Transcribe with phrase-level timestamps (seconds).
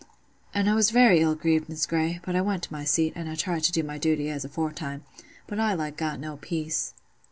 [0.51, 3.29] "And I was very ill grieved, Miss Grey; but I went to my seat, and
[3.29, 5.03] I tried to do my duty as aforetime:
[5.45, 6.95] but I like got no peace.